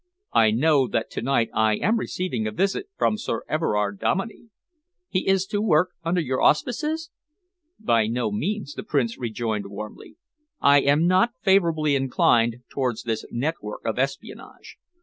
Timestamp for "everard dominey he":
3.47-5.27